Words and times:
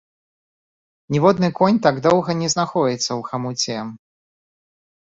Ніводны 1.15 1.49
конь 1.61 1.79
так 1.89 1.95
доўга 2.09 2.31
не 2.43 2.49
знаходзіцца 2.55 3.05
ў 3.05 3.21
хамуце. 3.31 3.77